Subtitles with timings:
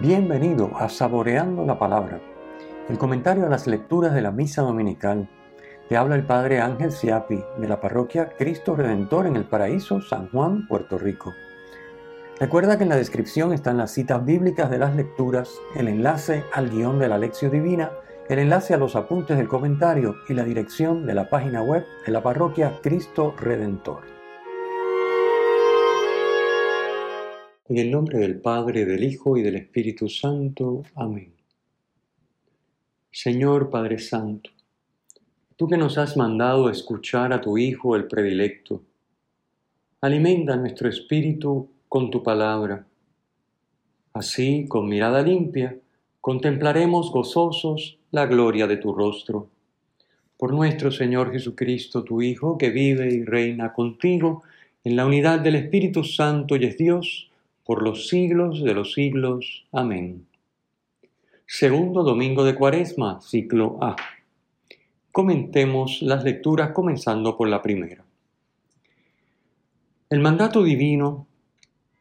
[0.00, 2.20] Bienvenido a Saboreando la Palabra,
[2.88, 5.28] el comentario a las lecturas de la Misa Dominical.
[5.88, 10.30] Te habla el Padre Ángel Siapi de la parroquia Cristo Redentor en el Paraíso, San
[10.30, 11.34] Juan, Puerto Rico.
[12.38, 16.70] Recuerda que en la descripción están las citas bíblicas de las lecturas, el enlace al
[16.70, 17.90] guion de la lección divina,
[18.28, 22.12] el enlace a los apuntes del comentario y la dirección de la página web de
[22.12, 24.17] la parroquia Cristo Redentor.
[27.68, 30.84] En el nombre del Padre, del Hijo y del Espíritu Santo.
[30.94, 31.34] Amén.
[33.10, 34.48] Señor Padre Santo,
[35.54, 38.80] tú que nos has mandado escuchar a tu Hijo el predilecto,
[40.00, 42.86] alimenta nuestro espíritu con tu palabra.
[44.14, 45.76] Así, con mirada limpia,
[46.22, 49.50] contemplaremos gozosos la gloria de tu rostro.
[50.38, 54.42] Por nuestro Señor Jesucristo, tu Hijo, que vive y reina contigo
[54.84, 57.27] en la unidad del Espíritu Santo y es Dios,
[57.68, 59.66] por los siglos de los siglos.
[59.72, 60.26] Amén.
[61.46, 63.94] Segundo domingo de Cuaresma, ciclo A.
[65.12, 68.06] Comentemos las lecturas comenzando por la primera.
[70.08, 71.26] El mandato divino,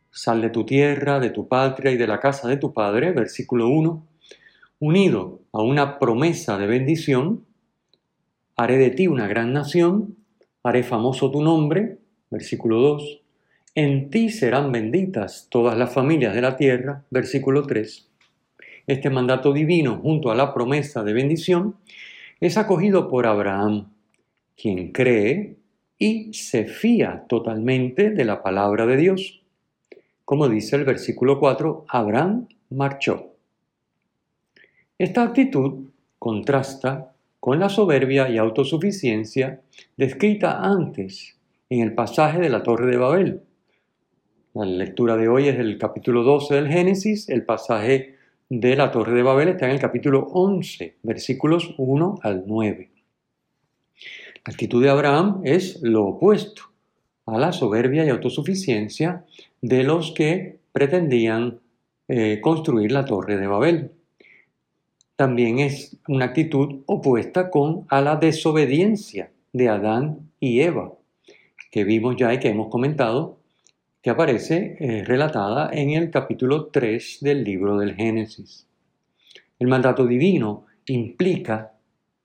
[0.10, 3.68] sal de tu tierra, de tu patria y de la casa de tu padre, versículo
[3.68, 4.08] 1,
[4.80, 7.44] unido a una promesa de bendición,
[8.56, 10.16] haré de ti una gran nación,
[10.64, 11.98] haré famoso tu nombre,
[12.30, 13.22] versículo 2,
[13.78, 18.10] en ti serán benditas todas las familias de la tierra, versículo 3.
[18.88, 21.76] Este mandato divino, junto a la promesa de bendición,
[22.40, 23.92] es acogido por Abraham,
[24.60, 25.58] quien cree
[26.00, 29.44] y se fía totalmente de la palabra de Dios.
[30.26, 33.36] Como dice el versículo 4, Abraham marchó.
[34.98, 35.84] Esta actitud
[36.18, 39.62] contrasta con la soberbia y autosuficiencia
[39.98, 41.38] descrita antes
[41.70, 43.44] en el pasaje de la Torre de Babel,
[44.66, 48.16] la lectura de hoy es el capítulo 12 del Génesis, el pasaje
[48.50, 52.90] de la Torre de Babel está en el capítulo 11, versículos 1 al 9.
[54.46, 56.64] La actitud de Abraham es lo opuesto
[57.26, 59.26] a la soberbia y autosuficiencia
[59.62, 61.60] de los que pretendían
[62.08, 63.92] eh, construir la Torre de Babel.
[65.16, 70.94] También es una actitud opuesta con a la desobediencia de Adán y Eva,
[71.70, 73.38] que vimos ya y que hemos comentado
[74.02, 78.68] que aparece eh, relatada en el capítulo 3 del libro del Génesis.
[79.60, 81.74] El mandato divino implica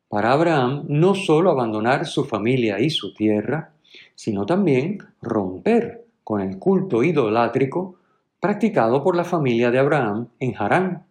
[0.08, 3.72] para Abraham no solo abandonar su familia y su tierra,
[4.14, 7.96] sino también romper con el culto idolátrico
[8.38, 11.06] practicado por la familia de Abraham en Harán,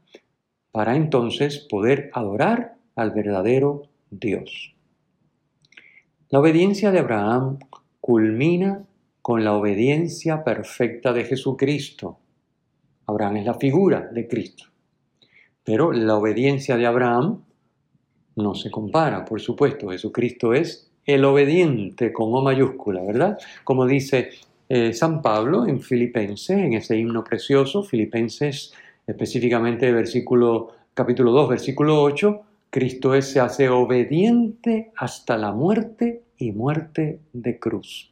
[0.72, 4.76] para entonces poder adorar al verdadero Dios.
[6.30, 7.60] La obediencia de Abraham
[8.00, 8.84] culmina
[9.22, 12.20] con la obediencia perfecta de Jesucristo.
[13.06, 14.66] Abraham es la figura de Cristo.
[15.64, 17.44] Pero la obediencia de Abraham
[18.36, 19.90] no se compara, por supuesto.
[19.90, 23.38] Jesucristo es el obediente con O mayúscula, ¿verdad?
[23.64, 24.30] Como dice
[24.70, 28.74] eh, San Pablo en Filipenses, en ese himno precioso, Filipenses
[29.06, 36.52] específicamente versículo, capítulo 2, versículo 8, Cristo es, se hace obediente hasta la muerte y
[36.54, 38.11] muerte de cruz.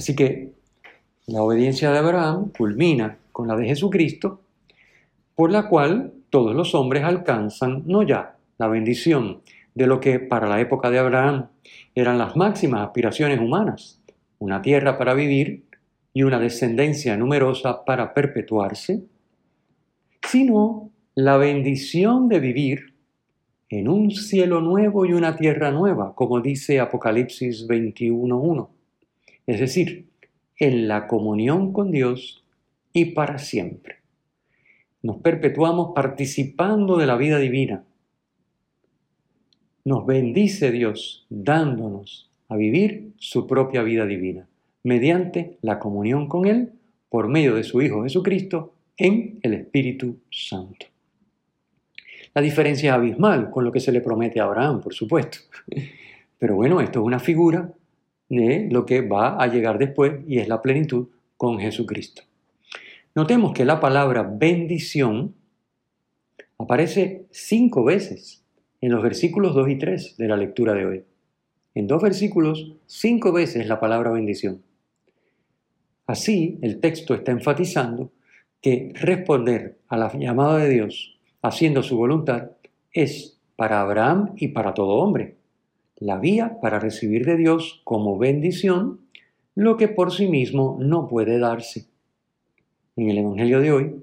[0.00, 0.54] Así que
[1.26, 4.40] la obediencia de Abraham culmina con la de Jesucristo,
[5.34, 9.42] por la cual todos los hombres alcanzan no ya la bendición
[9.74, 11.48] de lo que para la época de Abraham
[11.94, 14.00] eran las máximas aspiraciones humanas,
[14.38, 15.64] una tierra para vivir
[16.14, 19.02] y una descendencia numerosa para perpetuarse,
[20.22, 22.94] sino la bendición de vivir
[23.68, 28.79] en un cielo nuevo y una tierra nueva, como dice Apocalipsis 21.1
[29.50, 30.06] es decir,
[30.58, 32.44] en la comunión con Dios
[32.92, 33.96] y para siempre.
[35.02, 37.84] Nos perpetuamos participando de la vida divina.
[39.84, 44.46] Nos bendice Dios dándonos a vivir su propia vida divina,
[44.84, 46.72] mediante la comunión con Él
[47.08, 50.86] por medio de su Hijo Jesucristo en el Espíritu Santo.
[52.34, 55.38] La diferencia es abismal con lo que se le promete a Abraham, por supuesto.
[56.38, 57.72] Pero bueno, esto es una figura
[58.30, 62.22] de lo que va a llegar después y es la plenitud con Jesucristo.
[63.14, 65.34] Notemos que la palabra bendición
[66.56, 68.44] aparece cinco veces
[68.80, 71.04] en los versículos 2 y 3 de la lectura de hoy.
[71.74, 74.62] En dos versículos, cinco veces la palabra bendición.
[76.06, 78.12] Así, el texto está enfatizando
[78.60, 82.50] que responder a la llamada de Dios haciendo su voluntad
[82.92, 85.39] es para Abraham y para todo hombre
[86.00, 89.00] la vía para recibir de Dios como bendición
[89.54, 91.86] lo que por sí mismo no puede darse.
[92.96, 93.94] En el Evangelio de hoy,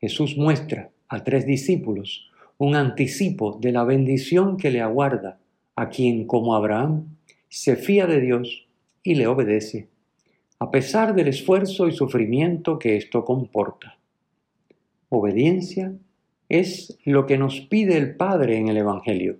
[0.00, 5.38] Jesús muestra a tres discípulos un anticipo de la bendición que le aguarda
[5.76, 7.16] a quien, como Abraham,
[7.48, 8.66] se fía de Dios
[9.02, 9.88] y le obedece,
[10.58, 13.98] a pesar del esfuerzo y sufrimiento que esto comporta.
[15.08, 15.92] Obediencia
[16.48, 19.38] es lo que nos pide el Padre en el Evangelio,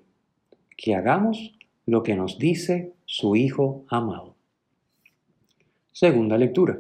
[0.77, 1.55] que hagamos
[1.87, 4.37] lo que nos dice su Hijo amado.
[5.91, 6.79] Segunda lectura.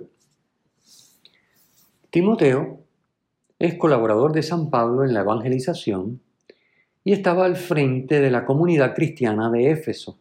[2.11, 2.81] Timoteo
[3.59, 6.21] es colaborador de San Pablo en la evangelización
[7.05, 10.19] y estaba al frente de la comunidad cristiana de Éfeso.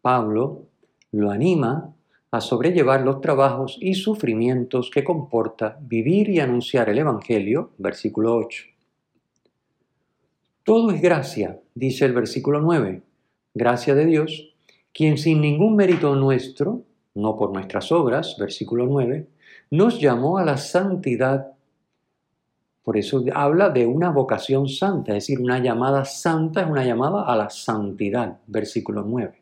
[0.00, 0.66] Pablo
[1.12, 1.94] lo anima
[2.30, 8.64] a sobrellevar los trabajos y sufrimientos que comporta vivir y anunciar el Evangelio, versículo 8.
[10.64, 13.02] Todo es gracia, dice el versículo 9,
[13.54, 14.52] gracia de Dios,
[14.92, 16.82] quien sin ningún mérito nuestro,
[17.14, 19.26] no por nuestras obras, versículo 9,
[19.70, 21.52] nos llamó a la santidad.
[22.82, 27.22] Por eso habla de una vocación santa, es decir, una llamada santa es una llamada
[27.22, 29.40] a la santidad, versículo 9.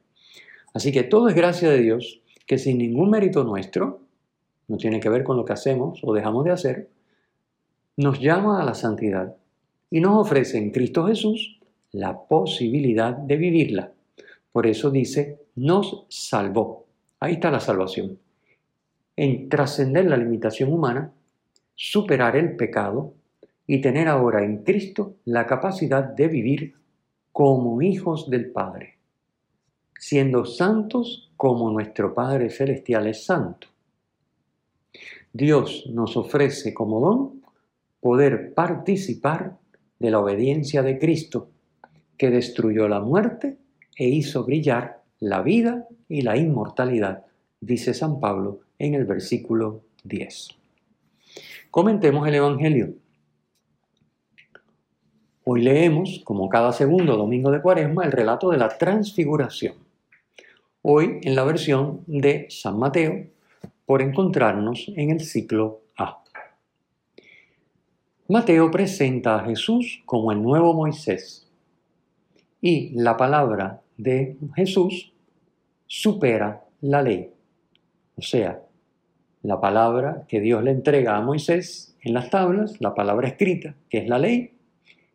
[0.75, 4.00] Así que todo es gracia de Dios, que sin ningún mérito nuestro,
[4.69, 6.88] no tiene que ver con lo que hacemos o dejamos de hacer,
[7.97, 9.37] nos llama a la santidad
[9.91, 11.61] y nos ofrece en Cristo Jesús
[11.91, 13.93] la posibilidad de vivirla.
[14.52, 16.87] Por eso dice, nos salvó.
[17.20, 18.19] Ahí está la salvación
[19.16, 21.12] en trascender la limitación humana,
[21.75, 23.14] superar el pecado
[23.66, 26.75] y tener ahora en Cristo la capacidad de vivir
[27.31, 28.99] como hijos del Padre,
[29.99, 33.69] siendo santos como nuestro Padre Celestial es santo.
[35.32, 37.43] Dios nos ofrece como don
[38.00, 39.56] poder participar
[39.98, 41.48] de la obediencia de Cristo,
[42.19, 43.56] que destruyó la muerte
[43.97, 47.25] e hizo brillar la vida y la inmortalidad,
[47.61, 50.49] dice San Pablo en el versículo 10.
[51.71, 52.94] Comentemos el Evangelio.
[55.44, 59.75] Hoy leemos, como cada segundo domingo de Cuaresma, el relato de la transfiguración.
[60.83, 63.27] Hoy en la versión de San Mateo,
[63.87, 66.23] por encontrarnos en el ciclo A.
[68.29, 71.47] Mateo presenta a Jesús como el nuevo Moisés
[72.61, 75.12] y la palabra de Jesús
[75.87, 77.31] supera la ley.
[78.17, 78.62] O sea,
[79.43, 83.99] la palabra que Dios le entrega a Moisés en las tablas, la palabra escrita, que
[83.99, 84.53] es la ley,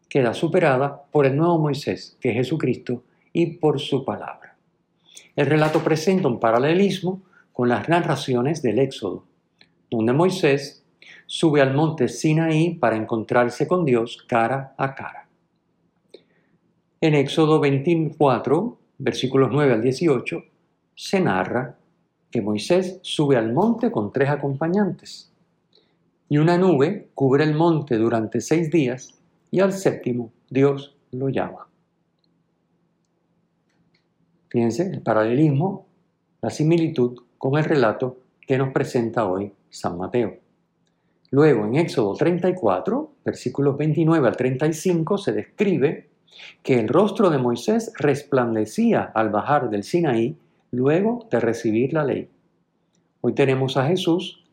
[0.10, 3.04] queda superada por el nuevo Moisés, que es Jesucristo,
[3.34, 4.56] y por su palabra.
[5.36, 7.22] El relato presenta un paralelismo
[7.54, 9.26] con las narraciones del Éxodo,
[9.90, 10.84] donde Moisés
[11.26, 15.27] sube al monte Sinaí para encontrarse con Dios cara a cara.
[17.00, 20.44] En Éxodo 24, versículos 9 al 18,
[20.96, 21.78] se narra
[22.32, 25.32] que Moisés sube al monte con tres acompañantes.
[26.28, 29.14] Y una nube cubre el monte durante seis días
[29.52, 31.68] y al séptimo Dios lo llama.
[34.50, 35.86] Fíjense el paralelismo,
[36.42, 40.38] la similitud con el relato que nos presenta hoy San Mateo.
[41.30, 46.06] Luego en Éxodo 34, versículos 29 al 35, se describe
[46.64, 50.38] que el rostro de Moisés resplandecía al bajar del Sinaí
[50.72, 52.30] luego de recibir la ley.
[53.22, 54.44] Hoy tenemos a Jesús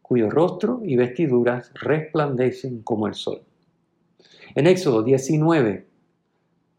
[0.00, 3.42] cuyo rostro y vestiduras resplandecen como el sol.
[4.54, 5.86] En Éxodo 19,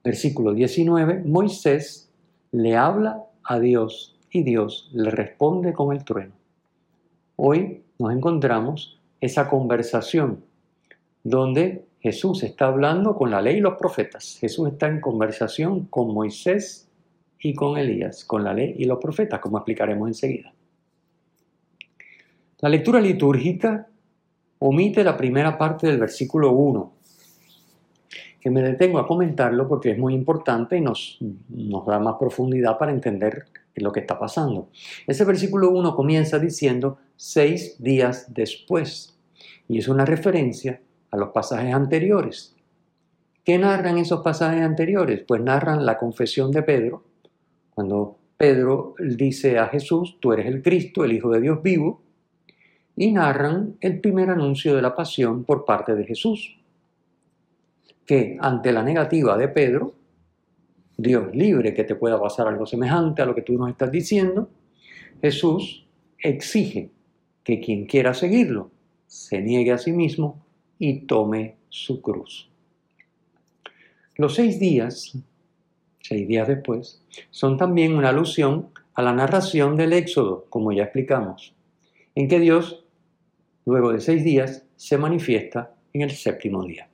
[0.03, 2.11] versículo 19, Moisés
[2.51, 6.33] le habla a Dios y Dios le responde con el trueno.
[7.35, 10.43] Hoy nos encontramos esa conversación
[11.23, 14.37] donde Jesús está hablando con la ley y los profetas.
[14.37, 16.89] Jesús está en conversación con Moisés
[17.39, 20.53] y con Elías, con la ley y los profetas, como explicaremos enseguida.
[22.59, 23.87] La lectura litúrgica
[24.59, 26.93] omite la primera parte del versículo 1,
[28.41, 31.19] que me detengo a comentarlo porque es muy importante y nos,
[31.87, 33.45] da más profundidad para entender
[33.75, 34.67] lo que está pasando.
[35.07, 39.17] Ese versículo 1 comienza diciendo seis días después
[39.69, 40.81] y es una referencia
[41.13, 42.55] a los pasajes anteriores.
[43.45, 45.23] ¿Qué narran esos pasajes anteriores?
[45.27, 47.03] Pues narran la confesión de Pedro,
[47.69, 52.01] cuando Pedro dice a Jesús, tú eres el Cristo, el Hijo de Dios vivo,
[52.95, 56.57] y narran el primer anuncio de la pasión por parte de Jesús,
[58.07, 59.93] que ante la negativa de Pedro,
[60.97, 64.49] Dios libre que te pueda pasar algo semejante a lo que tú nos estás diciendo,
[65.21, 65.85] Jesús
[66.17, 66.89] exige
[67.43, 68.71] que quien quiera seguirlo
[69.05, 70.43] se niegue a sí mismo
[70.83, 72.49] y tome su cruz.
[74.17, 75.17] Los seis días
[76.03, 81.55] seis días después, son también una alusión a la narración del Éxodo, como ya explicamos,
[82.13, 82.85] en que Dios,
[83.65, 86.89] luego de seis días, se manifiesta en el séptimo día.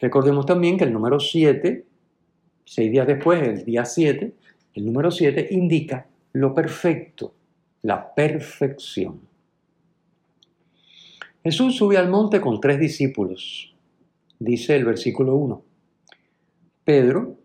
[0.00, 1.84] Recordemos también que el número 7,
[2.64, 4.32] seis días después, el día 7,
[4.74, 7.32] el número 7 indica lo perfecto,
[7.82, 9.20] la perfección.
[11.44, 13.72] Jesús sube al monte con tres discípulos,
[14.40, 15.62] dice el versículo 1.
[16.84, 17.36] Pedro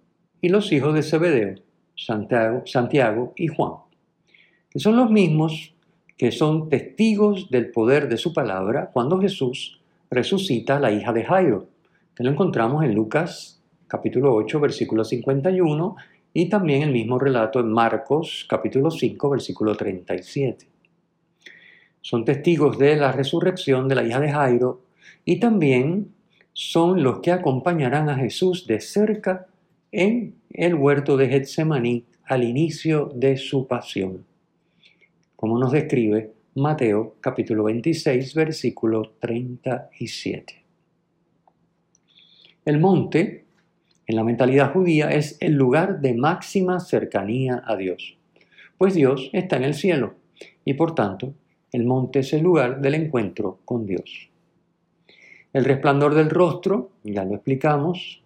[0.41, 1.55] y los hijos de Zebedeo,
[1.95, 3.73] Santiago, Santiago y Juan,
[4.71, 5.75] que son los mismos
[6.17, 11.23] que son testigos del poder de su palabra cuando Jesús resucita a la hija de
[11.23, 11.67] Jairo,
[12.15, 15.95] que lo encontramos en Lucas capítulo 8, versículo 51,
[16.33, 20.72] y también el mismo relato en Marcos capítulo 5, versículo 37.
[22.03, 24.81] Son testigos de la resurrección de la hija de Jairo
[25.23, 26.13] y también
[26.51, 29.47] son los que acompañarán a Jesús de cerca
[29.93, 34.25] en el huerto de Getsemaní al inicio de su pasión,
[35.37, 40.61] como nos describe Mateo capítulo 26, versículo 37.
[42.65, 43.45] El monte,
[44.07, 48.17] en la mentalidad judía, es el lugar de máxima cercanía a Dios,
[48.77, 50.15] pues Dios está en el cielo
[50.65, 51.33] y por tanto
[51.73, 54.29] el monte es el lugar del encuentro con Dios.
[55.51, 58.21] El resplandor del rostro, ya lo explicamos,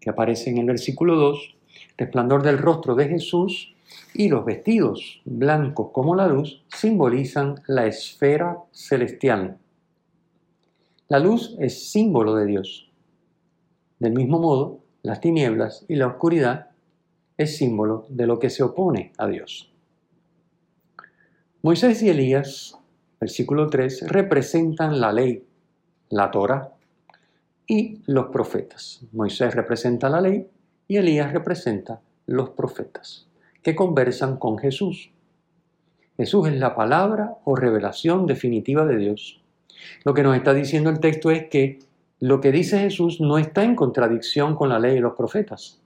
[0.00, 1.56] que aparece en el versículo 2,
[1.96, 3.74] resplandor del rostro de Jesús
[4.14, 9.58] y los vestidos blancos como la luz simbolizan la esfera celestial.
[11.08, 12.90] La luz es símbolo de Dios.
[13.98, 16.68] Del mismo modo, las tinieblas y la oscuridad
[17.38, 19.72] es símbolo de lo que se opone a Dios.
[21.60, 22.78] Moisés y Elías,
[23.20, 25.44] versículo 3, representan la ley,
[26.08, 26.72] la Torah,
[27.66, 29.04] y los profetas.
[29.10, 30.46] Moisés representa la ley
[30.86, 33.26] y Elías representa los profetas
[33.60, 35.10] que conversan con Jesús.
[36.16, 39.42] Jesús es la palabra o revelación definitiva de Dios.
[40.04, 41.80] Lo que nos está diciendo el texto es que
[42.20, 45.80] lo que dice Jesús no está en contradicción con la ley y los profetas,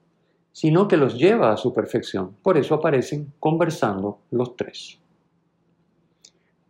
[0.52, 2.36] sino que los lleva a su perfección.
[2.42, 5.01] Por eso aparecen conversando los tres.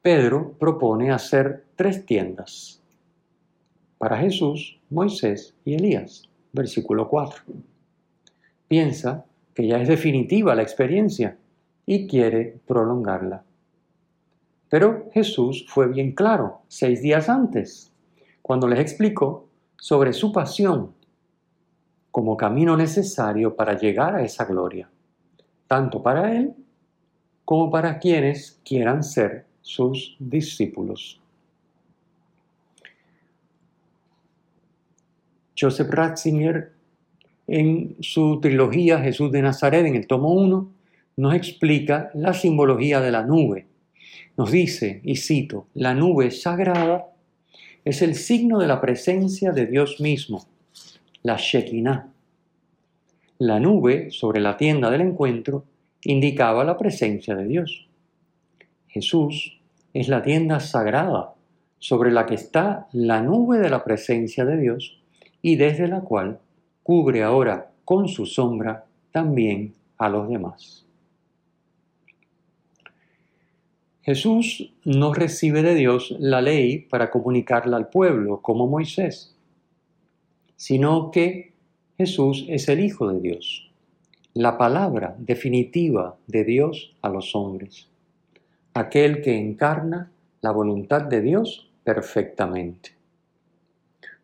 [0.02, 2.82] Pedro propone hacer tres tiendas
[3.98, 6.28] para Jesús, Moisés y Elías.
[6.52, 7.44] Versículo 4.
[8.66, 11.38] Piensa que ya es definitiva la experiencia
[11.86, 13.44] y quiere prolongarla.
[14.68, 17.92] Pero Jesús fue bien claro seis días antes,
[18.42, 20.94] cuando les explicó sobre su pasión
[22.10, 24.90] como camino necesario para llegar a esa gloria,
[25.68, 26.56] tanto para Él
[27.44, 31.20] como para quienes quieran ser sus discípulos.
[35.58, 36.72] Joseph Ratzinger
[37.46, 40.72] en su trilogía Jesús de Nazaret, en el tomo 1,
[41.16, 43.66] nos explica la simbología de la nube.
[44.36, 47.06] Nos dice, y cito, la nube sagrada
[47.84, 50.46] es el signo de la presencia de Dios mismo,
[51.22, 52.08] la Shekinah.
[53.38, 55.64] La nube sobre la tienda del encuentro
[56.04, 57.88] indicaba la presencia de Dios.
[58.92, 59.58] Jesús
[59.94, 61.34] es la tienda sagrada
[61.78, 65.00] sobre la que está la nube de la presencia de Dios
[65.40, 66.40] y desde la cual
[66.82, 70.86] cubre ahora con su sombra también a los demás.
[74.02, 79.34] Jesús no recibe de Dios la ley para comunicarla al pueblo como Moisés,
[80.56, 81.52] sino que
[81.96, 83.70] Jesús es el Hijo de Dios,
[84.34, 87.91] la palabra definitiva de Dios a los hombres,
[88.74, 90.10] aquel que encarna
[90.40, 92.96] la voluntad de Dios perfectamente.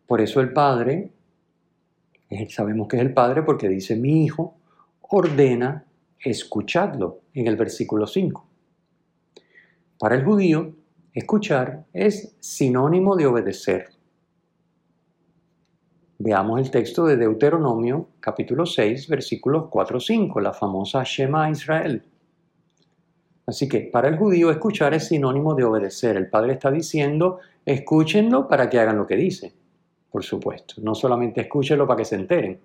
[0.05, 1.11] Por eso el Padre
[2.49, 4.55] sabemos que es el Padre porque dice mi Hijo,
[5.01, 5.85] ordena
[6.19, 8.45] escuchadlo en el versículo 5.
[9.97, 10.75] Para el judío,
[11.13, 13.89] escuchar es sinónimo de obedecer.
[16.19, 22.03] Veamos el texto de Deuteronomio capítulo 6 versículos 4-5, la famosa Shema Israel.
[23.49, 26.15] Así que para el judío escuchar es sinónimo de obedecer.
[26.15, 29.53] El Padre está diciendo, escúchenlo para que hagan lo que dice
[30.11, 30.75] por supuesto.
[30.81, 32.59] No solamente escúchenlo para que se enteren.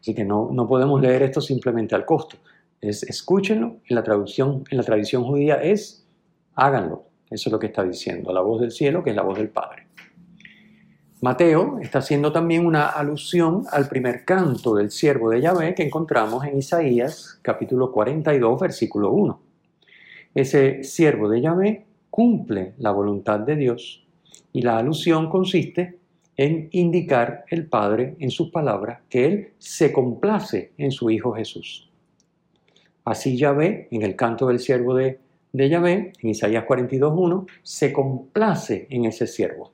[0.00, 2.36] Así que no, no podemos leer esto simplemente al costo.
[2.80, 3.78] Es escúchenlo.
[3.88, 6.06] En la traducción, en la tradición judía es
[6.54, 7.04] háganlo.
[7.28, 8.32] Eso es lo que está diciendo.
[8.32, 9.88] La voz del cielo, que es la voz del Padre.
[11.22, 16.44] Mateo está haciendo también una alusión al primer canto del siervo de Yahvé que encontramos
[16.44, 19.45] en Isaías capítulo 42 versículo 1.
[20.36, 24.06] Ese siervo de Yahvé cumple la voluntad de Dios
[24.52, 25.98] y la alusión consiste
[26.36, 31.90] en indicar el Padre en sus palabras que Él se complace en su Hijo Jesús.
[33.06, 35.20] Así Yahvé, en el canto del siervo de,
[35.54, 39.72] de Yahvé, en Isaías 42.1, se complace en ese siervo.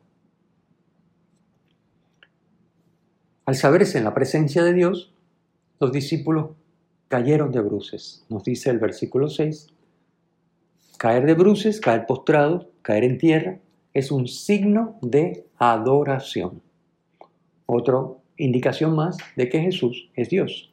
[3.47, 5.12] Al saberse en la presencia de Dios,
[5.81, 6.50] los discípulos
[7.09, 8.25] cayeron de bruces.
[8.28, 9.73] Nos dice el versículo 6.
[11.02, 13.59] Caer de bruces, caer postrado, caer en tierra,
[13.92, 16.62] es un signo de adoración.
[17.66, 17.99] Otra
[18.37, 20.73] indicación más de que Jesús es Dios.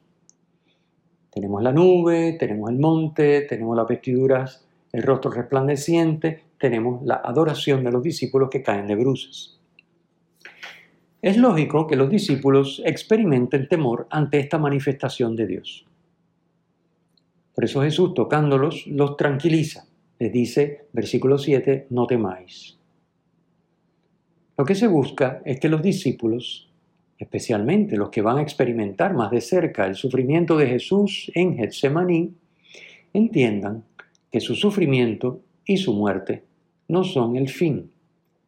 [1.32, 7.84] Tenemos la nube, tenemos el monte, tenemos las vestiduras, el rostro resplandeciente, tenemos la adoración
[7.84, 9.60] de los discípulos que caen de bruces.
[11.24, 15.88] Es lógico que los discípulos experimenten temor ante esta manifestación de Dios.
[17.56, 19.89] Por eso Jesús, tocándolos, los tranquiliza.
[20.20, 22.78] Les dice, versículo 7, no temáis.
[24.58, 26.70] Lo que se busca es que los discípulos,
[27.18, 32.34] especialmente los que van a experimentar más de cerca el sufrimiento de Jesús en Getsemaní,
[33.14, 33.86] entiendan
[34.30, 36.44] que su sufrimiento y su muerte
[36.90, 37.92] no son el fin,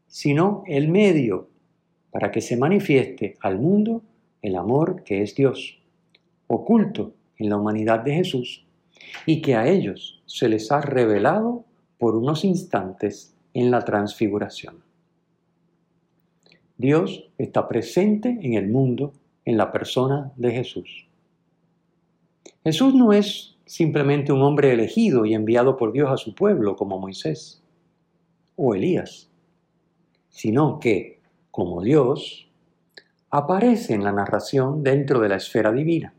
[0.08, 1.48] sino el medio
[2.12, 4.02] para que se manifieste al mundo
[4.42, 5.80] el amor que es Dios,
[6.48, 8.66] oculto en la humanidad de Jesús,
[9.26, 11.66] y que a ellos se les ha revelado
[11.98, 14.84] por unos instantes en la transfiguración.
[16.78, 19.14] Dios está presente en el mundo
[19.46, 21.08] en la persona de Jesús.
[22.64, 27.00] Jesús no es simplemente un hombre elegido y enviado por Dios a su pueblo como
[27.00, 27.64] Moisés
[28.56, 29.30] o Elías,
[30.30, 31.22] sino que
[31.52, 32.48] como Dios,
[33.30, 36.14] aparece en la narración dentro de la esfera divina.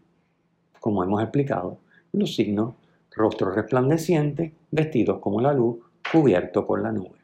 [0.79, 1.79] Como hemos explicado,
[2.13, 2.75] los signos
[3.15, 5.79] rostro resplandeciente, vestidos como la luz,
[6.11, 7.19] cubierto por la nube.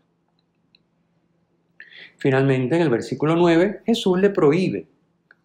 [2.16, 4.86] Finalmente, en el versículo 9, Jesús le prohíbe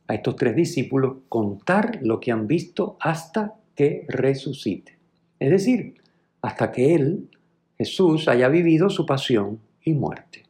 [0.07, 4.97] a estos tres discípulos contar lo que han visto hasta que resucite.
[5.39, 5.95] Es decir,
[6.41, 7.29] hasta que Él,
[7.77, 10.43] Jesús, haya vivido su pasión y muerte.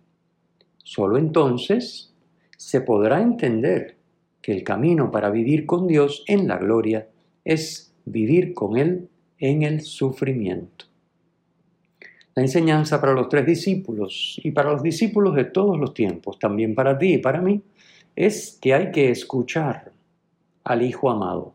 [0.77, 2.13] Solo entonces
[2.57, 3.97] se podrá entender
[4.41, 7.07] que el camino para vivir con Dios en la gloria
[7.45, 9.09] es vivir con Él
[9.43, 10.85] en el sufrimiento.
[12.33, 16.73] La enseñanza para los tres discípulos y para los discípulos de todos los tiempos, también
[16.73, 17.61] para ti y para mí,
[18.15, 19.91] es que hay que escuchar
[20.63, 21.53] al Hijo amado,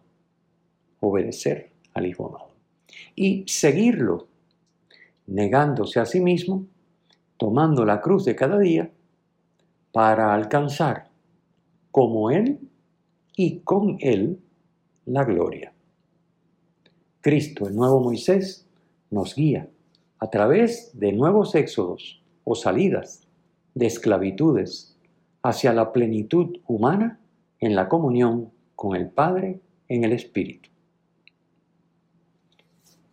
[1.00, 2.50] obedecer al Hijo amado
[3.16, 4.28] y seguirlo,
[5.26, 6.66] negándose a sí mismo,
[7.38, 8.90] tomando la cruz de cada día
[9.92, 11.08] para alcanzar
[11.90, 12.58] como Él
[13.34, 14.40] y con Él
[15.06, 15.72] la gloria.
[17.20, 18.66] Cristo, el nuevo Moisés,
[19.10, 19.68] nos guía
[20.18, 23.26] a través de nuevos éxodos o salidas
[23.74, 24.96] de esclavitudes
[25.42, 27.20] hacia la plenitud humana
[27.60, 30.68] en la comunión con el Padre en el Espíritu.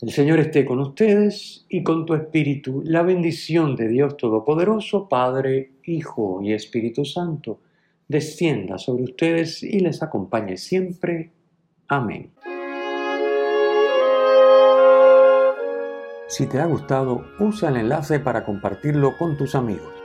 [0.01, 2.83] El Señor esté con ustedes y con tu espíritu.
[2.85, 7.61] La bendición de Dios Todopoderoso, Padre, Hijo y Espíritu Santo,
[8.07, 11.31] descienda sobre ustedes y les acompañe siempre.
[11.87, 12.31] Amén.
[16.27, 20.04] Si te ha gustado, usa el enlace para compartirlo con tus amigos.